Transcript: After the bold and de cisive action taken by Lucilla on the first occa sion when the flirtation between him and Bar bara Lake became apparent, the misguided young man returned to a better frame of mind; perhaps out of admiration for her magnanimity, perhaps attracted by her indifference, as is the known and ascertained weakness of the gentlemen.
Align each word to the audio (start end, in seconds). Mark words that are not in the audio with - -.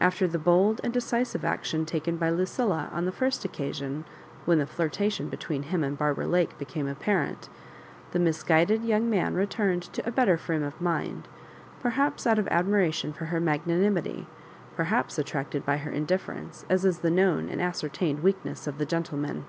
After 0.00 0.26
the 0.26 0.38
bold 0.38 0.80
and 0.82 0.94
de 0.94 0.98
cisive 0.98 1.44
action 1.44 1.84
taken 1.84 2.16
by 2.16 2.30
Lucilla 2.30 2.88
on 2.90 3.04
the 3.04 3.12
first 3.12 3.46
occa 3.46 3.74
sion 3.74 4.06
when 4.46 4.60
the 4.60 4.66
flirtation 4.66 5.28
between 5.28 5.64
him 5.64 5.84
and 5.84 5.98
Bar 5.98 6.14
bara 6.14 6.26
Lake 6.26 6.56
became 6.56 6.88
apparent, 6.88 7.50
the 8.12 8.18
misguided 8.18 8.82
young 8.82 9.10
man 9.10 9.34
returned 9.34 9.82
to 9.82 10.08
a 10.08 10.10
better 10.10 10.38
frame 10.38 10.62
of 10.62 10.80
mind; 10.80 11.28
perhaps 11.82 12.26
out 12.26 12.38
of 12.38 12.48
admiration 12.48 13.12
for 13.12 13.26
her 13.26 13.40
magnanimity, 13.40 14.26
perhaps 14.74 15.18
attracted 15.18 15.66
by 15.66 15.76
her 15.76 15.90
indifference, 15.90 16.64
as 16.70 16.86
is 16.86 17.00
the 17.00 17.10
known 17.10 17.50
and 17.50 17.60
ascertained 17.60 18.22
weakness 18.22 18.66
of 18.66 18.78
the 18.78 18.86
gentlemen. 18.86 19.44